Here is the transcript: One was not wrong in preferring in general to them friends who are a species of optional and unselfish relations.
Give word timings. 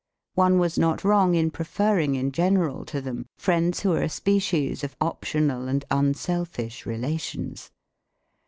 One 0.33 0.57
was 0.57 0.79
not 0.79 1.03
wrong 1.03 1.35
in 1.35 1.51
preferring 1.51 2.15
in 2.15 2.31
general 2.31 2.85
to 2.85 3.01
them 3.01 3.27
friends 3.37 3.81
who 3.81 3.91
are 3.91 4.01
a 4.01 4.09
species 4.09 4.83
of 4.83 4.95
optional 4.99 5.67
and 5.67 5.85
unselfish 5.91 6.87
relations. 6.87 7.69